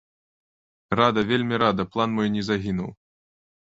Рада, 1.01 1.25
вельмі 1.33 1.55
рада, 1.67 1.87
план 1.93 2.09
мой 2.19 2.35
не 2.41 2.51
загінуў. 2.53 2.91